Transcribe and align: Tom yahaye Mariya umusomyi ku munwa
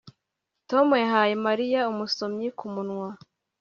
Tom 0.69 0.87
yahaye 1.03 1.33
Mariya 1.45 1.81
umusomyi 1.91 2.47
ku 2.57 2.65
munwa 2.73 3.09